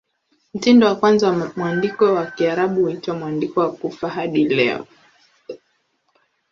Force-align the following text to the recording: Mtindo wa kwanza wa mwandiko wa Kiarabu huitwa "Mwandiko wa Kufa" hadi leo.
Mtindo 0.53 0.87
wa 0.87 0.95
kwanza 0.95 1.29
wa 1.31 1.51
mwandiko 1.57 2.05
wa 2.13 2.25
Kiarabu 2.25 2.81
huitwa 2.81 3.15
"Mwandiko 3.15 3.59
wa 3.59 3.71
Kufa" 3.71 4.09
hadi 4.09 4.45
leo. 4.49 4.87